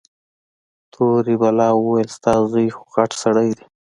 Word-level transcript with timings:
تورې 0.93 1.35
بلا 1.41 1.69
وويل 1.75 2.09
ستا 2.17 2.33
زوى 2.51 2.67
خوغټ 2.77 3.11
سړى 3.21 3.49
دى. 3.57 3.65